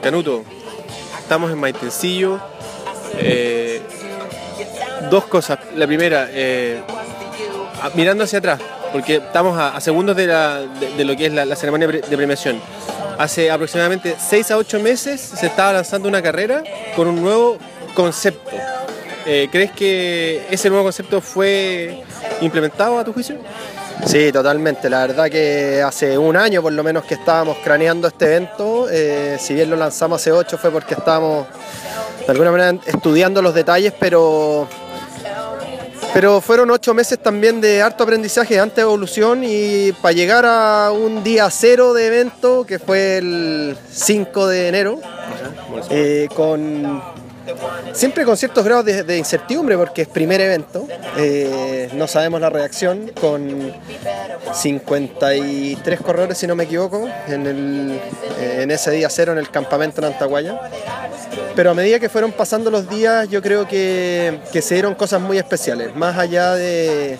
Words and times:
Canuto, 0.00 0.42
estamos 1.18 1.52
en 1.52 1.58
Maitencillo. 1.58 2.40
Eh, 3.18 3.82
dos 5.10 5.26
cosas. 5.26 5.58
La 5.76 5.86
primera, 5.86 6.26
eh, 6.30 6.80
mirando 7.94 8.24
hacia 8.24 8.38
atrás, 8.38 8.62
porque 8.92 9.16
estamos 9.16 9.60
a, 9.60 9.78
segundos 9.82 10.16
de, 10.16 10.24
lo 11.04 11.16
que 11.18 11.26
es 11.26 11.32
la, 11.34 11.54
ceremonia 11.54 11.88
de 11.88 12.16
premiación. 12.16 12.62
Hace 13.18 13.50
aproximadamente 13.50 14.16
6 14.18 14.52
a 14.52 14.56
8 14.56 14.80
meses 14.80 15.20
se 15.20 15.48
estaba 15.48 15.74
lanzando 15.74 16.08
una 16.08 16.22
carrera 16.22 16.64
con 16.96 17.06
un 17.06 17.20
nuevo 17.20 17.58
concepto. 17.94 18.56
Eh, 19.26 19.50
¿Crees 19.52 19.72
que 19.72 20.46
ese 20.50 20.70
nuevo 20.70 20.84
concepto 20.84 21.20
fue 21.20 22.02
implementado 22.40 22.98
a 22.98 23.04
tu 23.04 23.12
juicio? 23.12 23.36
Sí, 24.06 24.30
totalmente. 24.32 24.90
La 24.90 25.06
verdad 25.06 25.30
que 25.30 25.82
hace 25.82 26.18
un 26.18 26.36
año 26.36 26.62
por 26.62 26.72
lo 26.72 26.82
menos 26.82 27.04
que 27.04 27.14
estábamos 27.14 27.58
craneando 27.64 28.08
este 28.08 28.26
evento, 28.26 28.88
eh, 28.90 29.36
si 29.40 29.54
bien 29.54 29.70
lo 29.70 29.76
lanzamos 29.76 30.20
hace 30.20 30.32
ocho 30.32 30.58
fue 30.58 30.70
porque 30.70 30.94
estábamos 30.94 31.46
de 32.26 32.30
alguna 32.32 32.50
manera 32.50 32.78
estudiando 32.86 33.42
los 33.42 33.54
detalles, 33.54 33.92
pero, 33.98 34.68
pero 36.12 36.40
fueron 36.40 36.70
ocho 36.70 36.94
meses 36.94 37.18
también 37.18 37.60
de 37.60 37.82
harto 37.82 38.04
aprendizaje, 38.04 38.54
de 38.54 38.80
evolución 38.82 39.42
y 39.44 39.92
para 39.92 40.12
llegar 40.12 40.44
a 40.46 40.90
un 40.92 41.22
día 41.22 41.48
cero 41.50 41.92
de 41.92 42.06
evento, 42.06 42.64
que 42.64 42.78
fue 42.78 43.18
el 43.18 43.76
5 43.90 44.46
de 44.46 44.68
enero, 44.68 45.00
eh, 45.90 46.28
con 46.34 47.02
Siempre 47.92 48.24
con 48.24 48.36
ciertos 48.36 48.64
grados 48.64 48.84
de, 48.84 49.18
incertidumbre 49.18 49.76
porque 49.76 50.02
es 50.02 50.08
primer 50.08 50.40
evento, 50.40 50.86
eh, 51.16 51.88
no 51.94 52.06
sabemos 52.06 52.40
la 52.40 52.50
reacción, 52.50 53.12
con 53.20 53.72
53 54.52 56.00
corredores 56.00 56.38
si 56.38 56.46
no 56.46 56.54
me 56.54 56.64
equivoco, 56.64 57.08
en, 57.28 58.00
eh, 58.38 58.62
en 58.62 58.70
ese 58.70 58.90
día 58.90 59.08
cero 59.10 59.32
en 59.32 59.38
el 59.38 59.50
campamento 59.50 60.00
en 60.00 60.06
Antaguaya. 60.06 60.60
Pero 61.54 61.70
a 61.70 61.74
medida 61.74 62.00
que 62.00 62.08
fueron 62.08 62.32
pasando 62.32 62.70
los 62.70 62.88
días 62.88 63.28
yo 63.28 63.40
creo 63.42 63.68
que, 63.68 64.40
se 64.60 64.74
dieron 64.74 64.94
cosas 64.94 65.20
muy 65.20 65.38
especiales, 65.38 65.94
más 65.94 66.18
allá 66.18 66.54
de, 66.54 67.18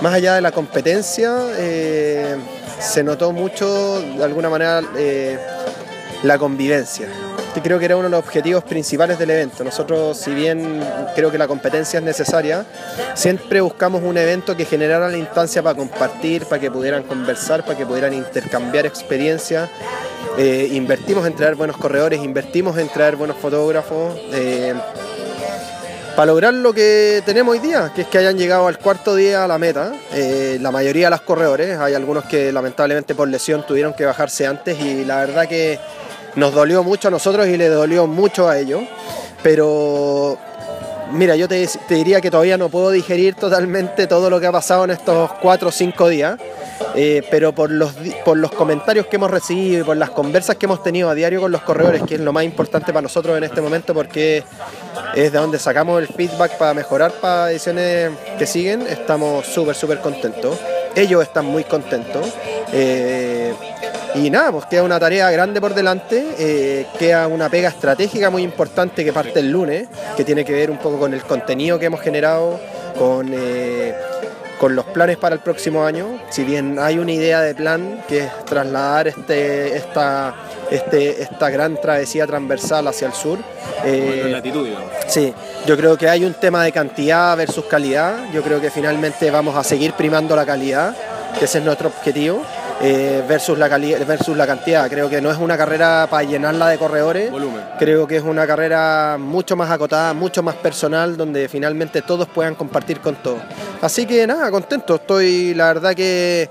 más 0.00 0.12
allá 0.12 0.34
de 0.34 0.40
la 0.40 0.52
competencia, 0.52 1.34
eh, 1.56 2.36
se 2.80 3.02
notó 3.02 3.32
mucho 3.32 4.00
de 4.00 4.24
alguna 4.24 4.50
manera 4.50 4.82
la 6.22 6.38
convivencia 6.38 7.08
que 7.54 7.62
creo 7.62 7.78
que 7.78 7.84
era 7.86 7.96
uno 7.96 8.04
de 8.04 8.10
los 8.10 8.20
objetivos 8.20 8.64
principales 8.64 9.18
del 9.18 9.30
evento. 9.30 9.64
Nosotros, 9.64 10.16
si 10.16 10.32
bien 10.32 10.82
creo 11.14 11.30
que 11.30 11.38
la 11.38 11.48
competencia 11.48 11.98
es 11.98 12.04
necesaria, 12.04 12.64
siempre 13.14 13.60
buscamos 13.60 14.02
un 14.02 14.16
evento 14.16 14.56
que 14.56 14.64
generara 14.64 15.08
la 15.08 15.16
instancia 15.16 15.62
para 15.62 15.76
compartir, 15.76 16.44
para 16.44 16.60
que 16.60 16.70
pudieran 16.70 17.02
conversar, 17.04 17.64
para 17.64 17.76
que 17.76 17.86
pudieran 17.86 18.14
intercambiar 18.14 18.86
experiencias. 18.86 19.68
Eh, 20.36 20.68
invertimos 20.72 21.26
en 21.26 21.34
traer 21.34 21.56
buenos 21.56 21.76
corredores, 21.76 22.22
invertimos 22.22 22.78
en 22.78 22.88
traer 22.88 23.16
buenos 23.16 23.36
fotógrafos. 23.36 24.14
Eh, 24.32 24.74
para 26.18 26.32
lograr 26.32 26.52
lo 26.52 26.72
que 26.72 27.22
tenemos 27.24 27.52
hoy 27.52 27.60
día, 27.60 27.92
que 27.94 28.02
es 28.02 28.08
que 28.08 28.18
hayan 28.18 28.36
llegado 28.36 28.66
al 28.66 28.76
cuarto 28.78 29.14
día 29.14 29.44
a 29.44 29.46
la 29.46 29.56
meta, 29.56 29.92
eh, 30.12 30.58
la 30.60 30.72
mayoría 30.72 31.06
de 31.06 31.10
los 31.12 31.20
corredores, 31.20 31.78
hay 31.78 31.94
algunos 31.94 32.24
que 32.24 32.50
lamentablemente 32.50 33.14
por 33.14 33.28
lesión 33.28 33.64
tuvieron 33.64 33.94
que 33.94 34.04
bajarse 34.04 34.44
antes 34.44 34.80
y 34.80 35.04
la 35.04 35.18
verdad 35.18 35.46
que 35.46 35.78
nos 36.36 36.54
dolió 36.54 36.82
mucho 36.82 37.08
a 37.08 37.10
nosotros 37.10 37.46
y 37.48 37.56
le 37.56 37.68
dolió 37.68 38.06
mucho 38.06 38.48
a 38.48 38.58
ellos, 38.58 38.82
pero 39.42 40.38
mira, 41.12 41.36
yo 41.36 41.48
te, 41.48 41.68
diría 41.88 42.20
que 42.20 42.30
todavía 42.30 42.58
no 42.58 42.68
puedo 42.68 42.90
digerir 42.90 43.34
totalmente 43.34 44.06
todo 44.06 44.30
lo 44.30 44.40
que 44.40 44.46
ha 44.46 44.52
pasado 44.52 44.84
en 44.84 44.90
estos 44.90 45.32
cuatro 45.40 45.68
o 45.68 45.72
cinco 45.72 46.08
días, 46.08 46.38
eh, 46.94 47.22
pero 47.30 47.52
por 47.52 47.70
los, 47.70 47.92
por 48.24 48.36
los 48.36 48.52
comentarios 48.52 49.06
que 49.06 49.16
hemos 49.16 49.30
recibido 49.30 49.80
y 49.80 49.84
por 49.84 49.96
las 49.96 50.10
conversas 50.10 50.56
que 50.56 50.66
hemos 50.66 50.82
tenido 50.82 51.10
a 51.10 51.14
diario 51.14 51.40
con 51.40 51.52
los 51.52 51.62
corredores, 51.62 52.02
que 52.02 52.16
es 52.16 52.20
lo 52.20 52.32
más 52.32 52.44
importante 52.44 52.92
para 52.92 53.02
nosotros 53.02 53.36
en 53.36 53.44
este 53.44 53.60
momento 53.60 53.94
porque 53.94 54.44
es 55.14 55.32
de 55.32 55.38
donde 55.38 55.58
sacamos 55.58 56.00
el 56.00 56.08
feedback 56.08 56.56
para 56.58 56.74
mejorar 56.74 57.12
para 57.12 57.50
ediciones 57.50 58.10
que 58.38 58.46
siguen, 58.46 58.82
estamos 58.82 59.46
súper, 59.46 59.74
súper 59.74 60.00
contentos. 60.00 60.58
Ellos 60.94 61.22
están 61.22 61.44
muy 61.46 61.64
contentos. 61.64 62.26
Eh, 62.72 63.54
y 64.26 64.30
nada, 64.30 64.52
pues 64.52 64.66
queda 64.66 64.82
una 64.82 64.98
tarea 64.98 65.30
grande 65.30 65.60
por 65.60 65.74
delante, 65.74 66.34
eh, 66.38 66.86
queda 66.98 67.26
una 67.26 67.48
pega 67.48 67.68
estratégica 67.68 68.30
muy 68.30 68.42
importante 68.42 69.04
que 69.04 69.12
parte 69.12 69.40
el 69.40 69.50
lunes, 69.50 69.88
que 70.16 70.24
tiene 70.24 70.44
que 70.44 70.52
ver 70.52 70.70
un 70.70 70.78
poco 70.78 70.98
con 70.98 71.14
el 71.14 71.22
contenido 71.22 71.78
que 71.78 71.86
hemos 71.86 72.00
generado, 72.00 72.58
con, 72.98 73.30
eh, 73.32 73.94
con 74.58 74.74
los 74.74 74.84
planes 74.86 75.16
para 75.18 75.34
el 75.34 75.40
próximo 75.40 75.84
año. 75.84 76.20
Si 76.30 76.42
bien 76.42 76.78
hay 76.78 76.98
una 76.98 77.12
idea 77.12 77.40
de 77.42 77.54
plan 77.54 78.02
que 78.08 78.24
es 78.24 78.44
trasladar 78.44 79.08
este, 79.08 79.76
esta, 79.76 80.34
este, 80.70 81.22
esta 81.22 81.50
gran 81.50 81.80
travesía 81.80 82.26
transversal 82.26 82.88
hacia 82.88 83.06
el 83.06 83.14
sur. 83.14 83.38
Eh, 83.84 84.28
latitud, 84.30 84.68
Sí, 85.06 85.32
yo 85.66 85.76
creo 85.76 85.96
que 85.96 86.08
hay 86.08 86.24
un 86.24 86.34
tema 86.34 86.64
de 86.64 86.72
cantidad 86.72 87.36
versus 87.36 87.64
calidad. 87.66 88.30
Yo 88.32 88.42
creo 88.42 88.60
que 88.60 88.70
finalmente 88.70 89.30
vamos 89.30 89.56
a 89.56 89.62
seguir 89.62 89.92
primando 89.92 90.34
la 90.34 90.44
calidad, 90.44 90.96
que 91.38 91.44
ese 91.44 91.58
es 91.58 91.64
nuestro 91.64 91.88
objetivo. 91.88 92.42
Eh, 92.80 93.24
versus, 93.28 93.58
la 93.58 93.66
versus 93.68 94.36
la 94.36 94.46
cantidad. 94.46 94.88
Creo 94.88 95.10
que 95.10 95.20
no 95.20 95.32
es 95.32 95.38
una 95.38 95.56
carrera 95.56 96.06
para 96.08 96.22
llenarla 96.22 96.68
de 96.68 96.78
corredores. 96.78 97.30
Creo 97.78 98.06
que 98.06 98.16
es 98.16 98.22
una 98.22 98.46
carrera 98.46 99.16
mucho 99.18 99.56
más 99.56 99.70
acotada, 99.70 100.14
mucho 100.14 100.44
más 100.44 100.54
personal, 100.56 101.16
donde 101.16 101.48
finalmente 101.48 102.02
todos 102.02 102.28
puedan 102.28 102.54
compartir 102.54 103.00
con 103.00 103.16
todos. 103.16 103.40
Así 103.82 104.06
que 104.06 104.26
nada, 104.26 104.50
contento. 104.52 104.94
Estoy, 104.94 105.54
la 105.54 105.66
verdad 105.66 105.94
que, 105.94 106.48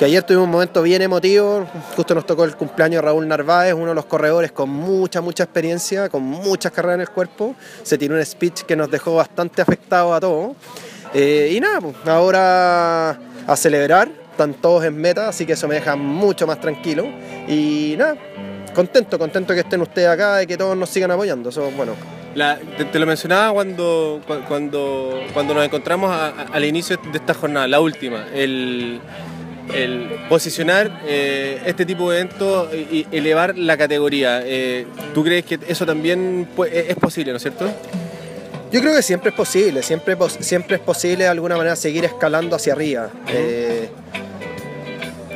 que 0.00 0.04
ayer 0.04 0.24
tuvimos 0.24 0.46
un 0.46 0.50
momento 0.50 0.82
bien 0.82 1.00
emotivo. 1.00 1.64
Justo 1.94 2.12
nos 2.12 2.26
tocó 2.26 2.42
el 2.42 2.56
cumpleaños 2.56 3.04
Raúl 3.04 3.28
Narváez, 3.28 3.74
uno 3.74 3.90
de 3.90 3.94
los 3.94 4.06
corredores 4.06 4.50
con 4.50 4.68
mucha, 4.70 5.20
mucha 5.20 5.44
experiencia, 5.44 6.08
con 6.08 6.22
muchas 6.24 6.72
carreras 6.72 6.96
en 6.96 7.00
el 7.02 7.10
cuerpo. 7.10 7.54
Se 7.84 7.96
tiró 7.96 8.16
un 8.16 8.24
speech 8.24 8.62
que 8.62 8.74
nos 8.74 8.90
dejó 8.90 9.14
bastante 9.14 9.62
afectados 9.62 10.16
a 10.16 10.18
todos. 10.18 10.56
Eh, 11.14 11.52
y 11.54 11.60
nada, 11.60 11.80
pues, 11.80 11.94
ahora 12.04 13.10
a 13.46 13.56
celebrar 13.56 14.27
están 14.38 14.54
todos 14.54 14.84
en 14.84 14.96
meta, 14.96 15.28
así 15.28 15.44
que 15.44 15.54
eso 15.54 15.66
me 15.66 15.74
deja 15.74 15.96
mucho 15.96 16.46
más 16.46 16.60
tranquilo. 16.60 17.08
Y 17.48 17.96
nada, 17.98 18.16
contento, 18.72 19.18
contento 19.18 19.52
que 19.52 19.60
estén 19.60 19.80
ustedes 19.80 20.08
acá 20.08 20.40
y 20.40 20.46
que 20.46 20.56
todos 20.56 20.76
nos 20.76 20.88
sigan 20.88 21.10
apoyando. 21.10 21.48
Eso 21.48 21.72
bueno. 21.72 21.94
te, 22.92 22.98
lo 23.00 23.06
mencionaba 23.06 23.52
cuando, 23.52 24.20
cuando, 24.46 25.20
cuando 25.34 25.54
nos 25.54 25.64
encontramos 25.64 26.16
al 26.52 26.64
inicio 26.64 26.96
de 27.10 27.18
esta 27.18 27.34
jornada, 27.34 27.66
la 27.66 27.80
última, 27.80 28.28
el, 28.32 29.00
posicionar 30.28 31.02
eh, 31.04 31.60
este 31.66 31.84
tipo 31.84 32.10
de 32.10 32.20
eventos 32.20 32.72
y 32.72 33.08
elevar 33.10 33.58
la 33.58 33.76
categoría. 33.76 34.40
Eh, 34.44 34.86
¿Tú 35.14 35.24
crees 35.24 35.44
que 35.46 35.58
eso 35.66 35.84
también 35.84 36.48
es 36.64 36.94
posible, 36.94 37.32
no 37.32 37.38
es 37.38 37.42
cierto? 37.42 37.68
Yo 38.70 38.80
creo 38.80 38.94
que 38.94 39.02
siempre 39.02 39.30
es 39.30 39.36
posible, 39.36 39.82
siempre, 39.82 40.16
siempre 40.40 40.76
es 40.76 40.82
posible 40.82 41.24
de 41.24 41.30
alguna 41.30 41.56
manera 41.56 41.74
seguir 41.74 42.04
escalando 42.04 42.54
hacia 42.54 42.74
arriba. 42.74 43.10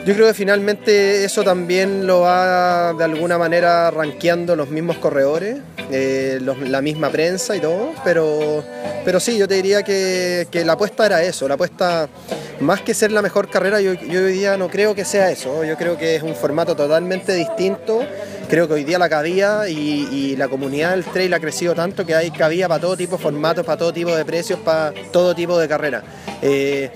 Yo 0.05 0.15
creo 0.15 0.27
que 0.27 0.35
finalmente 0.35 1.25
eso 1.25 1.45
también 1.45 2.09
lo 2.09 2.23
va 2.23 2.93
de 2.93 3.05
alguna 3.05 3.39
manera 3.39 3.89
rankeando 3.93 4.57
los 4.57 4.69
mismos 4.69 4.99
corredores, 4.99 5.59
eh, 5.93 6.41
la 6.41 6.83
misma 6.83 7.09
prensa 7.11 7.55
y 7.55 7.61
todo, 7.61 7.93
pero, 8.03 8.65
pero 9.05 9.21
sí, 9.21 9.39
yo 9.39 9.47
te 9.47 9.55
diría 9.55 9.85
que, 9.85 10.49
la 10.65 10.73
apuesta 10.73 11.07
era 11.07 11.23
eso, 11.23 11.47
la 11.47 11.55
apuesta, 11.55 12.09
más 12.59 12.81
que 12.81 12.95
ser 12.95 13.13
la 13.13 13.23
mejor 13.23 13.49
carrera, 13.49 13.81
yo, 13.81 13.93
yo 13.93 14.25
hoy 14.25 14.33
día 14.33 14.57
no 14.57 14.69
creo 14.69 14.93
que 14.97 15.05
sea 15.05 15.31
eso, 15.31 15.63
yo 15.63 15.77
creo 15.77 15.97
que 15.97 16.17
es 16.17 16.25
un 16.25 16.35
formato 16.35 16.75
totalmente 16.75 17.35
distinto 17.35 18.01
creo 18.53 18.69
que 18.69 18.75
hoy 18.75 18.85
día 18.85 18.99
la 18.99 19.09
cabía 19.09 19.67
y, 19.67 20.37
la 20.37 20.47
comunidad 20.47 20.91
del 20.91 21.05
trail 21.05 21.33
ha 21.33 21.41
crecido 21.41 21.75
tanto 21.75 22.05
que 22.05 22.15
hay 22.15 22.31
cabía 22.31 22.69
para 22.69 22.83
todo 22.83 22.99
tipo 22.99 23.17
de 23.17 23.23
formatos, 23.23 23.65
para 23.65 23.79
todo 23.79 23.95
tipo 23.95 24.15
de 24.15 24.27
precios, 24.27 24.59
para 24.59 24.93
todo 25.11 25.35
tipo 25.35 25.59
de 25.59 25.67
carrera. 25.67 26.03
Eh, 26.43 26.91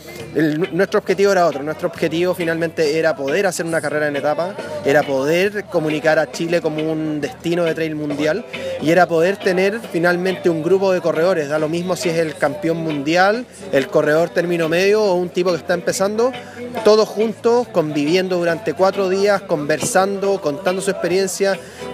nuestro 0.73 0.99
objetivo 0.99 1.33
era 1.33 1.47
otro, 1.47 1.63
nuestro 1.63 1.89
objetivo 1.89 2.35
finalmente 2.35 2.99
era 2.99 3.17
poder 3.17 3.47
hacer 3.47 3.65
una 3.65 3.81
carrera 3.81 4.09
en 4.09 4.17
etapa, 4.17 4.55
era 4.85 5.03
poder 5.03 5.65
comunicar 5.65 6.19
a 6.19 6.31
Chile 6.31 6.61
como 6.61 6.83
un 6.93 7.23
destino 7.23 7.65
de 7.65 7.75
trail 7.75 7.95
mundial 7.95 8.45
y 8.83 8.91
era 8.91 9.07
poder 9.07 9.37
tener 9.37 9.81
finalmente 9.93 10.51
un 10.51 10.63
grupo 10.63 10.93
de 10.93 11.01
corredores, 11.01 11.49
da 11.49 11.59
lo 11.59 11.69
mismo 11.69 11.97
si 11.97 12.11
es 12.11 12.19
el 12.19 12.37
campeón 12.37 12.79
mundial, 12.79 13.47
el 13.73 13.87
corredor 13.87 14.29
término 14.29 14.69
medio 14.69 15.03
o 15.03 15.15
un 15.15 15.31
tipo 15.31 15.53
que 15.53 15.59
está 15.59 15.75
empezando, 15.75 16.33
todos 16.85 17.09
juntos, 17.09 17.69
conviviendo 17.69 18.37
durante 18.37 18.75
cuatro 18.75 19.09
días, 19.09 19.43
conversando, 19.43 20.41
contando 20.41 20.83
su 20.83 20.91
experiencia, 20.91 21.46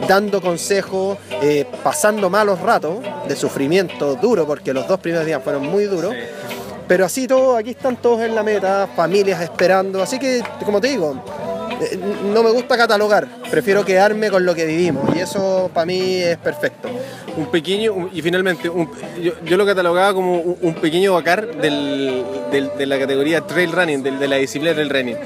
dando 0.09 0.41
consejos, 0.41 1.19
eh, 1.43 1.67
pasando 1.83 2.31
malos 2.31 2.61
ratos 2.61 2.99
de 3.29 3.37
sufrimiento 3.37 4.15
duro, 4.17 4.47
porque 4.47 4.73
los 4.73 4.87
dos 4.87 5.01
primeros 5.01 5.27
días 5.27 5.43
fueron 5.43 5.67
muy 5.67 5.85
duros. 5.85 6.15
Pero 6.89 7.05
así 7.05 7.27
todo, 7.27 7.57
aquí 7.57 7.71
están 7.71 7.97
todos 7.97 8.21
en 8.23 8.35
la 8.35 8.43
meta, 8.43 8.89
familias 8.95 9.41
esperando, 9.41 10.03
así 10.03 10.19
que, 10.19 10.43
como 10.65 10.81
te 10.81 10.89
digo, 10.89 11.23
eh, 11.81 11.99
no 12.33 12.43
me 12.43 12.51
gusta 12.51 12.77
catalogar, 12.77 13.27
prefiero 13.51 13.85
quedarme 13.85 14.31
con 14.31 14.45
lo 14.45 14.55
que 14.55 14.67
vivimos 14.67 15.17
y 15.17 15.21
eso 15.21 15.71
para 15.73 15.87
mí 15.87 16.17
es 16.17 16.37
perfecto. 16.39 16.89
Un 17.37 17.47
pequeño, 17.47 18.11
y 18.13 18.21
finalmente, 18.21 18.71
yo, 19.23 19.57
lo 19.57 19.65
catalogaba 19.65 20.13
como 20.13 20.39
un, 20.39 20.75
pequeño 20.75 21.15
Dakar 21.15 21.57
de 21.57 22.87
la 22.87 22.99
categoría 22.99 23.41
trail 23.41 23.73
running, 23.73 24.03
de, 24.03 24.29
la 24.29 24.37
disciplina 24.37 24.75
trail 24.75 24.91
running. 24.91 25.17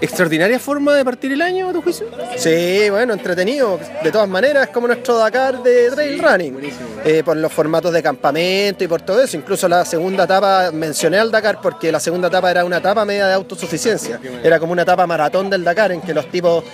Extraordinaria 0.00 0.58
forma 0.58 0.94
de 0.94 1.04
partir 1.04 1.32
el 1.32 1.42
año, 1.42 1.68
a 1.68 1.72
tu 1.72 1.82
juicio. 1.82 2.06
Sí, 2.36 2.88
bueno, 2.90 3.12
entretenido. 3.12 3.78
De 4.02 4.10
todas 4.10 4.28
maneras, 4.28 4.68
es 4.68 4.72
como 4.72 4.86
nuestro 4.86 5.16
Dakar 5.16 5.62
de 5.62 5.90
trail 5.90 6.22
running. 6.22 6.56
Eh, 7.04 7.22
por 7.24 7.36
los 7.36 7.52
formatos 7.52 7.92
de 7.92 8.02
campamento 8.02 8.84
y 8.84 8.88
por 8.88 9.02
todo 9.02 9.22
eso. 9.22 9.36
Incluso 9.36 9.68
la 9.68 9.84
segunda 9.84 10.24
etapa, 10.24 10.70
mencioné 10.72 11.18
al 11.18 11.30
Dakar 11.30 11.60
porque 11.60 11.92
la 11.92 12.00
segunda 12.00 12.28
etapa 12.28 12.50
era 12.50 12.64
una 12.64 12.78
etapa 12.78 13.04
media 13.04 13.26
de 13.26 13.34
autosuficiencia. 13.34 14.20
Era 14.42 14.58
como 14.58 14.72
una 14.72 14.82
etapa 14.82 15.06
maratón 15.06 15.48
del 15.48 15.64
Dakar 15.64 15.92
en 15.92 16.00
que 16.00 16.12
los 16.12 16.30
tipos 16.30 16.64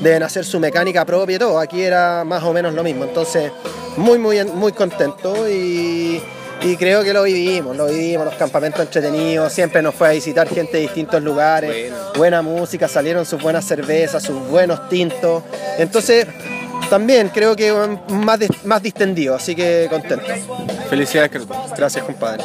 deben 0.00 0.22
hacer 0.22 0.44
su 0.44 0.58
mecánica 0.58 1.04
propia 1.04 1.36
y 1.36 1.38
todo. 1.38 1.58
Aquí 1.58 1.82
era 1.82 2.24
más 2.24 2.42
o 2.42 2.52
menos 2.52 2.74
lo 2.74 2.82
mismo. 2.82 3.04
Entonces, 3.04 3.52
muy, 3.96 4.18
muy, 4.18 4.42
muy 4.44 4.72
contento 4.72 5.48
y 5.48 5.99
y 6.62 6.76
creo 6.76 7.02
que 7.02 7.12
lo 7.12 7.22
vivimos, 7.22 7.76
lo 7.76 7.86
vivimos, 7.86 8.26
los 8.26 8.34
campamentos 8.34 8.80
entretenidos, 8.80 9.52
siempre 9.52 9.82
nos 9.82 9.94
fue 9.94 10.08
a 10.08 10.10
visitar 10.12 10.48
gente 10.48 10.76
de 10.76 10.82
distintos 10.82 11.22
lugares, 11.22 11.92
buena 12.16 12.42
música, 12.42 12.88
salieron 12.88 13.24
sus 13.24 13.40
buenas 13.40 13.64
cervezas, 13.64 14.22
sus 14.22 14.38
buenos 14.48 14.88
tintos. 14.88 15.42
Entonces, 15.78 16.26
también 16.90 17.28
creo 17.28 17.56
que 17.56 17.72
más, 18.08 18.40
más 18.64 18.82
distendido, 18.82 19.36
así 19.36 19.54
que 19.54 19.86
contento. 19.88 20.26
Felicidades, 20.88 21.30
Carlos. 21.30 21.56
Gracias, 21.76 22.04
compadre. 22.04 22.42